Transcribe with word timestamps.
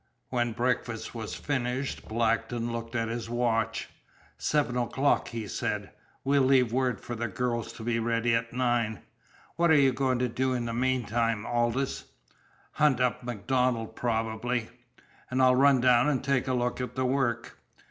When 0.31 0.53
breakfast 0.53 1.13
was 1.13 1.35
finished 1.35 2.07
Blackton 2.07 2.71
looked 2.71 2.95
at 2.95 3.07
his 3.07 3.29
watch. 3.29 3.87
"Seven 4.35 4.75
o'clock," 4.75 5.27
he 5.27 5.47
said. 5.47 5.91
"We'll 6.23 6.41
leave 6.41 6.73
word 6.73 6.99
for 6.99 7.13
the 7.13 7.27
girls 7.27 7.71
to 7.73 7.83
be 7.83 7.99
ready 7.99 8.33
at 8.33 8.51
nine. 8.51 9.01
What 9.57 9.69
are 9.69 9.75
you 9.79 9.93
going 9.93 10.17
to 10.17 10.27
do 10.27 10.59
meantime, 10.59 11.45
Aldous?" 11.45 12.05
"Hunt 12.71 12.99
up 12.99 13.23
MacDonald, 13.23 13.95
probably." 13.95 14.69
"And 15.29 15.39
I'll 15.39 15.53
run 15.53 15.81
down 15.81 16.09
and 16.09 16.23
take 16.23 16.47
a 16.47 16.55
look 16.55 16.81
at 16.81 16.95
the 16.95 17.05
work." 17.05 17.59